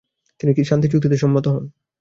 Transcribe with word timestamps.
তিনি 0.39 0.51
শান্তি 0.63 0.87
চুক্তিতে 0.87 1.17
সম্মত 1.17 1.45
হন। 1.47 1.63